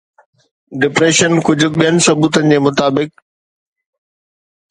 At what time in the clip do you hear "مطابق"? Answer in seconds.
2.67-3.09